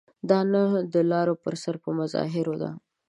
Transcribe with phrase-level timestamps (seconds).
[0.29, 0.61] دا نه
[0.93, 2.71] د لارو پر سر په مظاهرو ده.